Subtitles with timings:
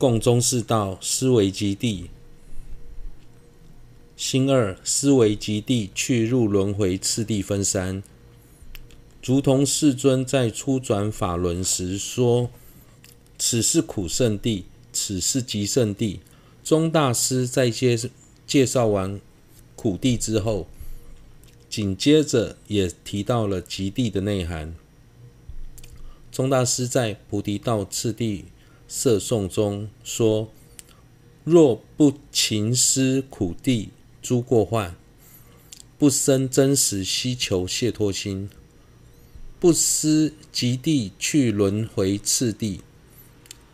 [0.00, 2.08] 共中士道，思维极地。
[4.16, 8.02] 心二，思维极地，去入轮回，次第分三。
[9.22, 12.48] 如同世尊在初转法轮时说
[13.38, 16.20] ：“此是苦圣地，此是极圣地。”
[16.64, 17.98] 宗大师在介
[18.46, 19.20] 介绍完
[19.76, 20.66] 苦地之后，
[21.68, 24.74] 紧接着也提到了极地的内涵。
[26.32, 28.46] 宗大师在《菩提道次第
[28.92, 30.50] 摄颂》中说
[31.44, 33.90] ：“若不勤思苦地。”
[34.20, 34.94] 诸过患，
[35.96, 38.50] 不生真实希求解脱心，
[39.58, 42.82] 不思极地去轮回次第，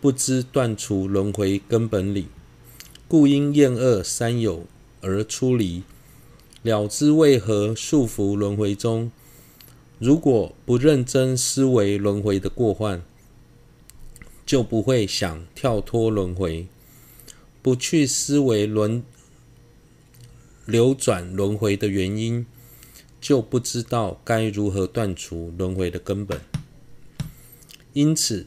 [0.00, 2.26] 不知断除轮回根本理，
[3.06, 4.66] 故因厌恶三有
[5.00, 5.84] 而出离，
[6.62, 9.12] 了知为何束缚轮回中。
[10.00, 13.00] 如果不认真思维轮回的过患，
[14.52, 16.66] 就不会想跳脱轮回，
[17.62, 19.02] 不去思维轮。
[20.66, 22.44] 流转轮回的原因，
[23.18, 26.38] 就不知道该如何断除轮回的根本。
[27.94, 28.46] 因此，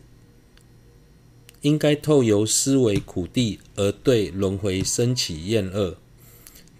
[1.61, 5.97] 应该透由思维苦地而对轮回升起厌恶，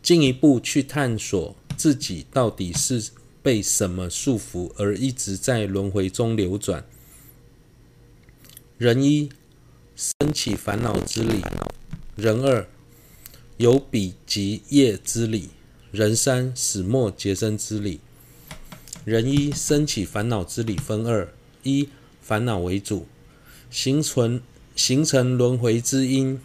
[0.04, 3.10] 进一步去探索自己到底是
[3.42, 6.86] 被什么束缚而一直在轮回中流转。
[8.78, 9.30] 人一，
[9.96, 11.40] 生起烦恼之理；
[12.18, 12.68] 人二。
[13.56, 15.50] 有彼及业之理，
[15.94, 18.02] 人三始末结生之理。
[19.06, 21.30] 人一生起烦恼之理分二：
[21.64, 21.88] 一
[22.22, 23.08] 烦恼为主，
[23.70, 24.42] 形成
[24.76, 26.42] 形成轮回之因，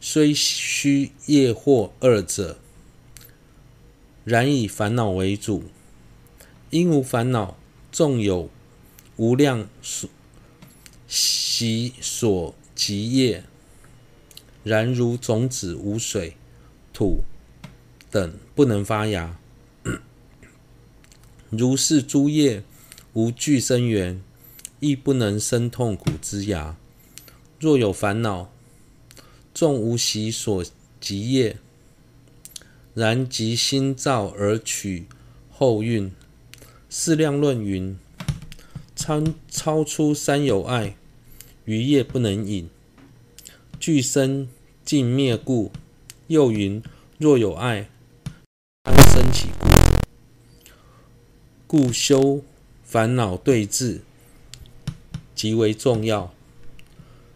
[0.00, 2.58] 虽须业惑二者，
[4.24, 5.62] 然以烦恼为主。
[6.70, 7.56] 因无烦恼，
[7.92, 8.50] 纵有
[9.16, 10.10] 无量所
[11.06, 13.44] 习所及业。
[14.62, 16.36] 然如种子无水、
[16.92, 17.22] 土
[18.10, 19.38] 等不能发芽，
[21.50, 22.62] 如是诸业
[23.12, 24.22] 无具生缘，
[24.80, 26.76] 亦不能生痛苦之芽。
[27.60, 28.50] 若有烦恼，
[29.52, 30.64] 纵无习所
[30.98, 31.58] 及业，
[32.94, 35.06] 然即心造而取
[35.50, 36.10] 后蕴。
[36.88, 37.98] 四量论云：
[39.04, 40.96] 超超出三有爱，
[41.66, 42.70] 余业不能引。
[43.78, 44.48] 俱生
[44.82, 45.70] 尽灭故，
[46.28, 46.82] 又云：
[47.18, 47.90] 若有爱，
[48.82, 49.68] 当生起故。
[51.66, 52.42] 故修
[52.82, 54.00] 烦恼对治
[55.34, 56.32] 极为重要。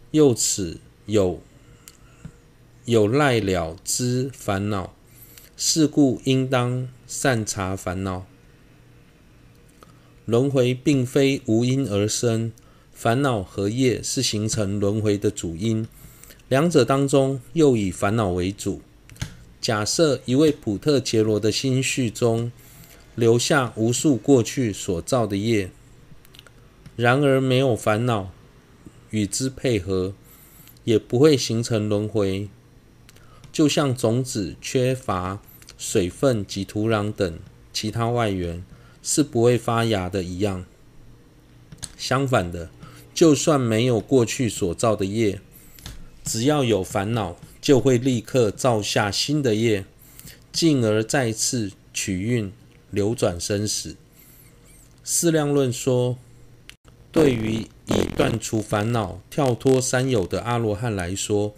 [0.09, 1.39] 又此有
[2.85, 4.95] 有赖了知烦恼，
[5.55, 8.25] 是故应当善察烦恼。
[10.29, 12.51] 轮回并非无因而生，
[12.93, 15.87] 烦恼和业是形成轮回的主因。
[16.47, 18.83] 两者当中，又以烦恼为主。
[19.59, 22.51] 假设一位普特杰罗的心绪中
[23.15, 25.71] 留下无数过去所造的业，
[26.95, 28.29] 然而没有烦恼
[29.09, 30.13] 与之配合，
[30.83, 32.47] 也不会形成轮回。
[33.51, 35.41] 就像种子缺乏
[35.75, 37.39] 水分及土壤等
[37.73, 38.63] 其他外缘，
[39.01, 40.65] 是不会发芽的一样。
[41.97, 42.69] 相反的，
[43.13, 45.41] 就算没有过去所造的业，
[46.23, 49.85] 只要有烦恼，就会立刻造下新的业，
[50.51, 52.51] 进而再次取运
[52.91, 53.95] 流转生死。
[55.03, 56.17] 四量论说，
[57.11, 61.55] 对于已断除烦恼、跳脱三有的阿罗汉来说，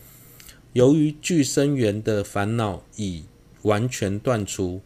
[0.74, 3.26] 由于具生缘的烦恼已
[3.64, 4.82] 完全断除，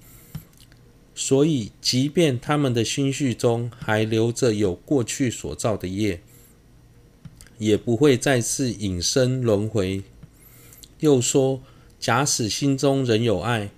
[1.15, 6.21] 所以即便他们的心绪中还留着有过去所造的业。
[7.57, 10.03] 也不会再次引生轮回。
[10.99, 11.61] 又说，
[12.01, 13.69] 假使心中仍有爱、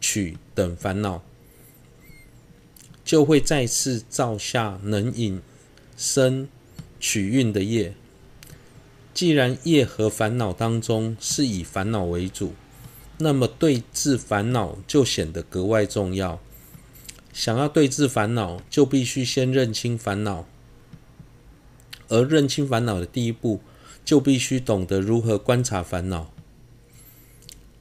[0.00, 1.24] 取等烦恼，
[3.04, 5.40] 就会再次造下能引
[5.96, 6.48] 生
[7.00, 7.94] 取蕴的业。
[9.12, 12.52] 既然业和烦恼当中是以烦恼为主，
[13.18, 16.40] 那么对治烦恼就显得格外重要。
[17.32, 20.46] 想要对治烦恼，就必须先认清烦恼。
[22.08, 23.60] 而认清烦恼的第一步，
[24.04, 26.32] 就必须懂得如何观察烦恼。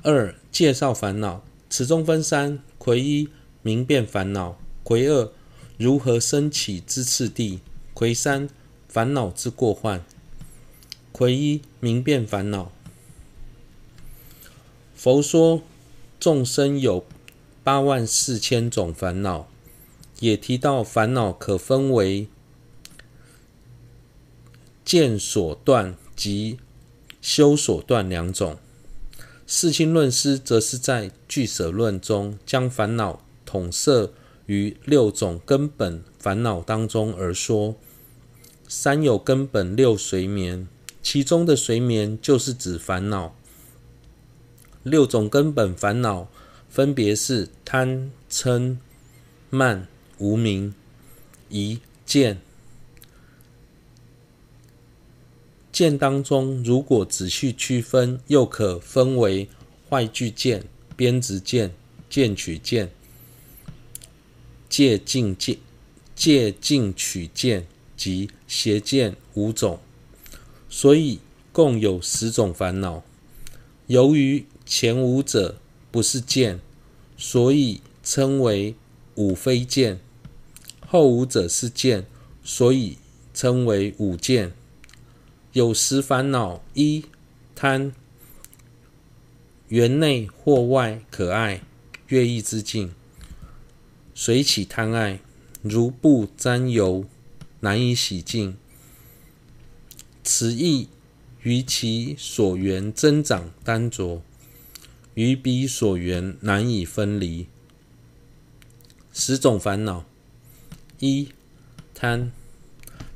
[0.03, 3.29] 二、介绍烦恼，此中分三：魁一、
[3.61, 5.31] 明辨烦恼；魁二、
[5.77, 7.59] 如何升起之次第；
[7.93, 8.49] 魁三、
[8.87, 10.03] 烦恼之过患。
[11.11, 12.71] 魁一、明辨烦恼。
[15.07, 15.61] 佛说
[16.19, 17.05] 众生有
[17.63, 19.47] 八万四千种烦恼，
[20.19, 22.27] 也提到烦恼可分为。
[24.83, 26.59] 见所断及
[27.21, 28.57] 修所断两种。
[29.45, 34.11] 世亲论师则是在俱舍论中将烦恼统摄
[34.47, 37.77] 于六种根本烦恼当中而说。
[38.67, 40.67] 三有根本六随眠，
[41.01, 43.33] 其中的随眠就是指烦恼。
[44.89, 46.27] 六种根本烦恼
[46.69, 48.77] 分别是贪、嗔、
[49.49, 49.87] 慢、
[50.17, 50.73] 无明、
[51.49, 52.39] 疑、见。
[55.71, 59.47] 见当中，如果仔细区分，又可分为
[59.89, 60.63] 坏句见、
[60.95, 61.71] 边执见、
[62.09, 62.89] 见取见、
[64.67, 65.57] 戒禁见、
[66.15, 69.79] 戒禁取见及邪见五种，
[70.67, 71.19] 所以
[71.51, 73.03] 共有十种烦恼。
[73.85, 75.57] 由于前五者
[75.91, 76.59] 不是剑，
[77.17, 78.75] 所以称为
[79.15, 79.95] 五非剑；
[80.85, 82.05] 后五者是剑，
[82.43, 82.97] 所以
[83.33, 84.51] 称为五剑。
[85.53, 87.05] 有时烦恼：一、
[87.55, 87.93] 贪，
[89.69, 91.61] 园内或外可爱、
[92.09, 92.93] 悦意之境，
[94.13, 95.21] 随起贪爱，
[95.61, 97.05] 如布沾油，
[97.61, 98.57] 难以洗净。
[100.23, 100.89] 此意
[101.41, 104.21] 于其所缘增长单着，
[105.17, 107.47] 与彼所缘难以分离。
[109.11, 110.05] 十种烦恼：
[110.99, 111.29] 一、
[111.95, 112.31] 贪，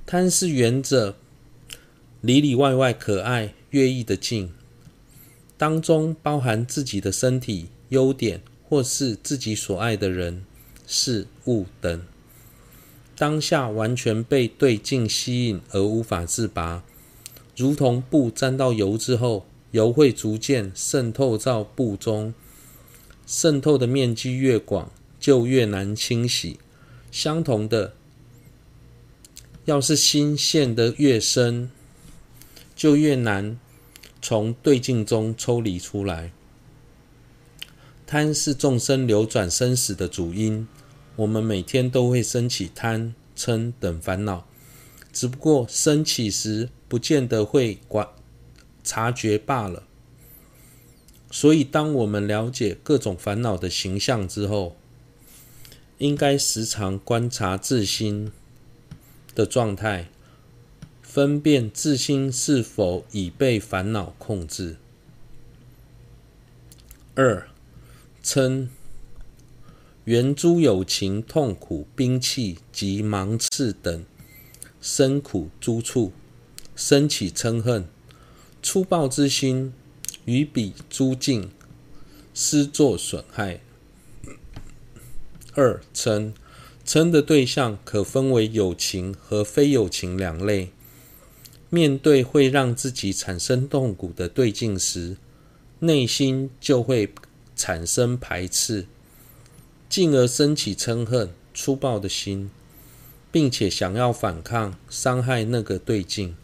[0.07, 1.15] 贪是缘着。
[2.21, 4.51] 里里外外可爱、悦意的境，
[5.59, 10.43] 当中包含自己的身体、优点，或是自己所爱的人、
[10.87, 12.01] 事物等。
[13.15, 16.83] 当下完全被对境吸引而无法自拔，
[17.55, 22.33] 如同布沾到油之后，油会逐渐渗透到布中，
[23.25, 26.59] 渗透的面积越广，就越难清洗。
[27.09, 27.93] 相同的，
[29.65, 31.69] 要是心陷得越深，
[32.75, 33.59] 就越难
[34.21, 36.31] 从对境中抽离出来。
[38.05, 40.67] 贪是众生流转生死的主因，
[41.15, 44.45] 我们每天都会升起贪、嗔等烦恼，
[45.13, 48.05] 只不过升起时不见得会管
[48.83, 49.83] 察觉罢了。
[51.29, 54.75] 所以，当我们了解各种烦恼的形象之后，
[55.97, 58.31] 应该时常观察自心
[59.33, 60.09] 的状态。
[61.01, 64.77] 分辨自心是否已被烦恼控制。
[67.15, 67.49] 二、
[68.23, 68.69] 嗔，
[70.05, 74.05] 缘诸有情痛苦、兵器及芒刺等
[74.79, 76.13] 生苦诸处，
[76.77, 77.89] 生起嗔恨，
[78.63, 79.73] 粗暴之心，
[80.25, 81.51] 与彼诸境
[82.33, 83.59] 施作损害。
[85.53, 86.33] 二、嗔，
[86.85, 90.71] 嗔的对象可分为有情和非有情两类。
[91.69, 95.17] 面对会让自己产生痛苦的对境时，
[95.79, 97.13] 内心就会
[97.55, 98.85] 产生排斥，
[99.89, 102.51] 进而生起嗔恨、粗暴的心，
[103.31, 106.35] 并且想要反抗、伤害那个对境。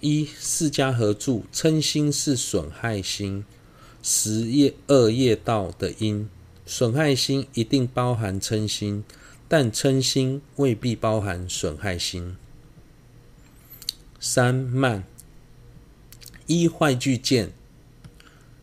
[0.00, 3.44] 一、四家合著，称心是损害心，
[4.02, 6.28] 十业二业道的因，
[6.64, 9.04] 损害心一定包含称心。
[9.50, 12.36] 但称心未必包含损害心。
[14.20, 15.04] 三、慢，
[16.46, 17.52] 一坏聚见，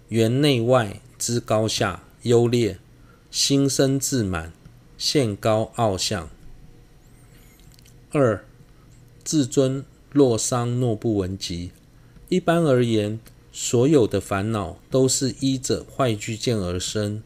[0.09, 2.77] 缘内外之高下优劣，
[3.31, 4.53] 心生自满，
[4.95, 6.29] 现高傲相。
[8.11, 8.45] 二、
[9.23, 9.83] 自尊
[10.15, 11.71] 洛桑诺不闻集。
[12.29, 13.19] 一般而言，
[13.51, 17.21] 所有的烦恼都是依着坏聚见而生。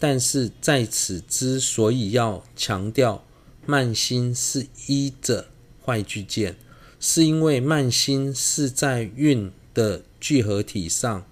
[0.00, 3.22] 但是在此之所以要强调
[3.64, 5.46] 慢心是依着
[5.86, 6.56] 坏聚见，
[6.98, 11.24] 是因为慢心是在运的聚合体上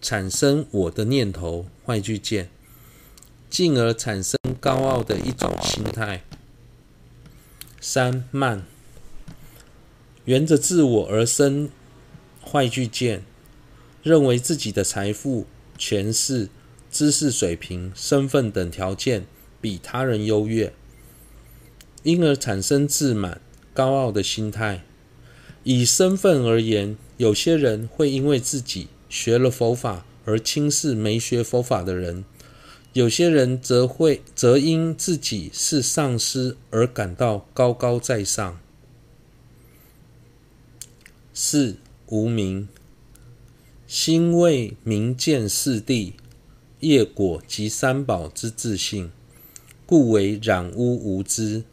[0.00, 2.48] 产生我的念头坏聚见，
[3.50, 6.24] 进而产生高傲的一种心态。
[7.78, 8.64] 三、慢，
[10.24, 11.68] 缘着自我而生
[12.44, 13.24] 坏聚见，
[14.02, 15.46] 认为自己的财富、
[15.78, 16.48] 权势。
[16.90, 19.26] 知识水平、身份等条件
[19.60, 20.72] 比他人优越，
[22.04, 23.40] 因而产生自满、
[23.72, 24.84] 高傲的心态。
[25.64, 32.22] 以身份而言，有些人会因为自己学了佛法而轻视没学佛法的人；
[32.92, 38.60] 有些人则会则因自己是上师而感到高高在上。
[41.36, 42.68] 四、无明，
[43.88, 46.12] 心为明见四谛。
[46.78, 49.10] 业果及三宝之自性，
[49.84, 51.64] 故为染污无知。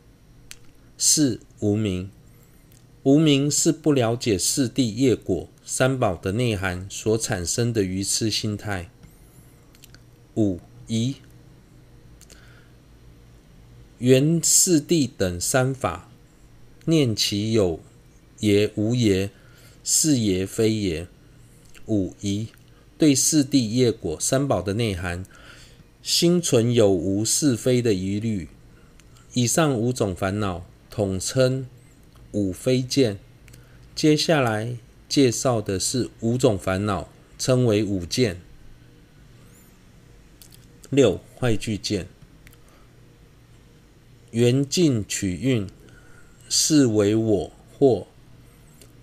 [0.97, 2.09] 四、无明，
[3.03, 8.89] 无明是不了解四谛业果三宝的内涵所产生的愚痴心态。
[10.35, 11.17] 五疑，
[13.99, 16.09] 缘四谛等三法，
[16.85, 17.79] 念其有
[18.39, 19.29] 也无也，
[19.83, 21.07] 是也非也。
[21.87, 22.47] 五疑，
[22.97, 25.25] 对四谛业果三宝的内涵，
[26.01, 28.47] 心存有无是非的疑虑。
[29.33, 31.65] 以上五种烦恼统称。
[32.33, 33.19] 五非见，
[33.93, 34.77] 接下来
[35.09, 38.39] 介绍的是五种烦恼，称为五见。
[40.89, 42.07] 六坏聚见，
[44.31, 45.67] 缘尽取运，
[46.47, 48.07] 是为我或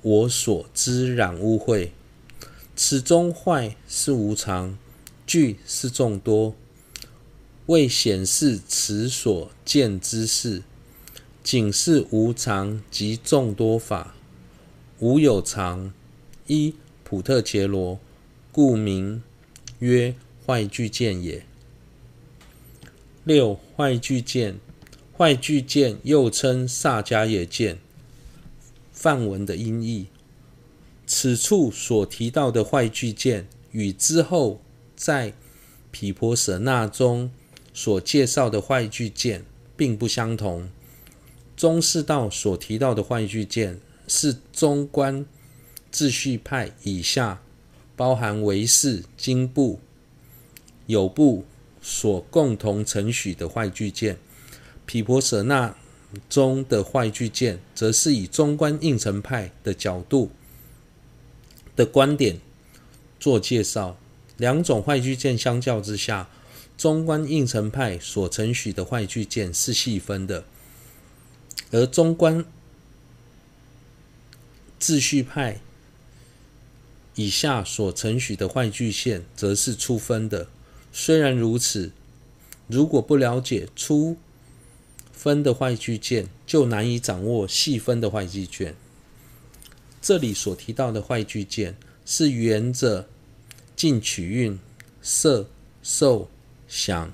[0.09, 1.91] 我所知染污秽。
[2.75, 4.79] 此中坏是无常，
[5.27, 6.55] 聚是众多，
[7.67, 10.63] 为显示此所见之事。
[11.43, 14.15] 仅是无常及众多法，
[14.99, 15.93] 无有常，
[16.47, 16.75] 一
[17.05, 18.01] 普特伽罗，
[18.51, 19.23] 故名
[19.81, 20.15] 曰
[20.47, 21.45] 坏聚见也。
[23.25, 24.59] 六坏聚见，
[25.15, 27.79] 坏聚见又称萨迦耶见。
[29.01, 30.09] 梵文的音译，
[31.07, 34.61] 此处所提到的坏聚见，与之后
[34.97, 35.33] 在
[35.93, 37.31] 毗婆舍那中
[37.73, 39.45] 所介绍的坏聚见
[39.77, 40.69] 并不相同。
[41.57, 45.25] 中士道所提到的坏聚见，是中观
[45.93, 47.41] 自续派以下
[47.95, 49.79] 包含唯识、经部、
[50.87, 51.45] 有部
[51.81, 54.19] 所共同承许的坏聚见。
[54.85, 55.77] 毗婆舍那
[56.29, 60.31] 中的坏聚见，则是以中观应成派的角度
[61.77, 62.41] 的观点
[63.21, 63.99] 做介绍。
[64.37, 66.29] 两种坏聚见相较之下，
[66.77, 70.45] 中观应成派所承许的坏聚见是细分的。
[71.71, 72.45] 而中观
[74.79, 75.61] 自续派
[77.17, 80.49] 以下所承许的坏聚见，则是粗分的。
[80.93, 81.91] 虽然如此，
[82.69, 84.17] 如果不了解粗
[85.19, 88.77] 分的坏聚见，就难以掌握细分的坏聚见。
[90.01, 93.09] 这里所提到的坏聚见，是沿着
[93.75, 94.57] 进取运、
[95.03, 95.49] 色、
[95.83, 96.31] 受、
[96.69, 97.13] 想、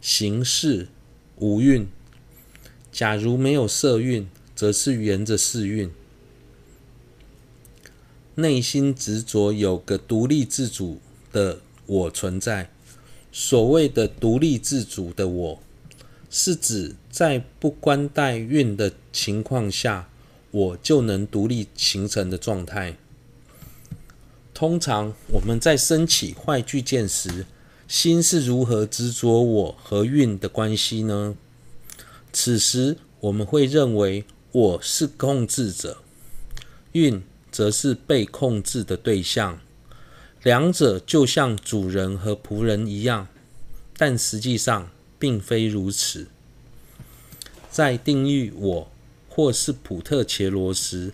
[0.00, 0.88] 行、识
[1.36, 1.86] 五运。
[2.90, 5.88] 假如没有色运，则是沿着识蕴。
[8.34, 12.68] 内心执着有个独立自主的我存在。
[13.30, 15.62] 所谓的独立自主的我，
[16.34, 20.08] 是指在不关带运的情况下，
[20.50, 22.96] 我就能独立形成的状态。
[24.54, 27.44] 通常我们在升起坏巨剑时，
[27.86, 31.36] 心是如何执着我和运的关系呢？
[32.32, 35.98] 此时，我们会认为我是控制者，
[36.92, 39.60] 运则是被控制的对象，
[40.42, 43.28] 两者就像主人和仆人一样，
[43.98, 44.88] 但实际上
[45.22, 46.26] 并非如此。
[47.70, 48.92] 在定义我
[49.28, 51.12] 或是普特切罗时，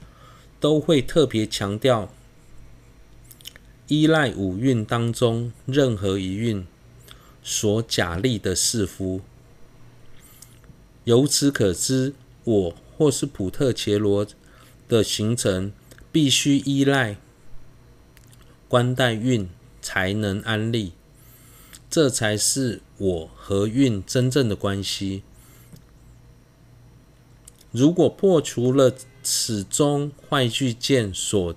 [0.59, 2.11] 都会特别强调
[3.89, 6.67] 依赖五蕴当中任何一蕴
[7.43, 9.21] 所假立的识夫。
[11.05, 14.27] 由此可知，我或是普特切罗
[14.89, 15.71] 的形成，
[16.11, 17.19] 必须依赖
[18.69, 19.51] 关带运
[19.83, 20.93] 才能安立，
[21.91, 25.23] 这才是我和运真正的关系。
[27.73, 31.55] 如果破除了此中坏聚见所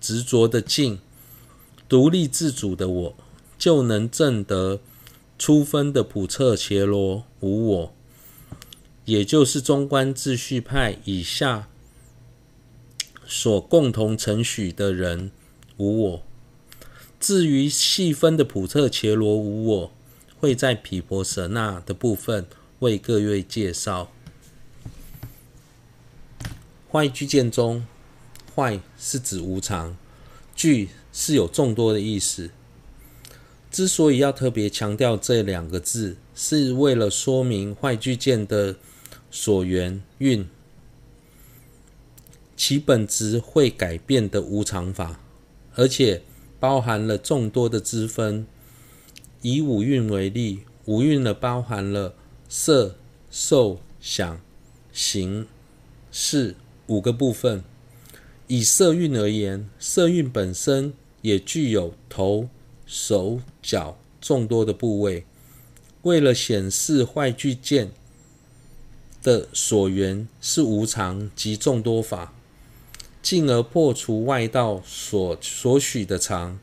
[0.00, 0.98] 执着的境，
[1.88, 3.14] 独立自主的我，
[3.58, 4.80] 就能证得
[5.38, 7.94] 粗分的普彻伽罗无我。
[9.04, 11.68] 也就是中观自续派以下
[13.26, 15.30] 所共同承许的人
[15.76, 16.22] 无我。
[17.20, 19.92] 至于细分的普彻伽罗无我，
[20.44, 22.46] 会在毗婆舍那的部分
[22.80, 24.12] 为各位介绍。
[26.92, 27.86] 坏聚见中，
[28.54, 29.96] 坏是指无常，
[30.54, 32.50] 聚是有众多的意思。
[33.70, 38.76] 之所以要特别强调这两个字，是为了说明坏聚见的。
[39.30, 40.46] 所缘蕴，
[42.54, 45.18] 其本质会改变的无常法，
[45.74, 46.22] 而且
[46.60, 48.46] 包含了众多的支分。
[49.44, 52.14] 以五蕴为例，五蕴呢包含了
[52.48, 52.96] 色、
[53.30, 54.40] 受、想、
[54.90, 55.46] 行、
[56.10, 57.62] 识五个部分。
[58.46, 62.48] 以色蕴而言，色蕴本身也具有头、
[62.86, 65.26] 手、脚众多的部位。
[66.00, 67.92] 为了显示坏聚见。
[69.22, 72.34] 的所缘是无常及众多法，
[73.22, 76.58] 进而破除外道所所许的常，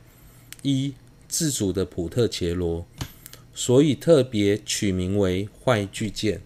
[0.62, 0.94] 一
[1.32, 2.86] 自主的普特切罗，
[3.54, 6.42] 所以特别取名为坏巨舰。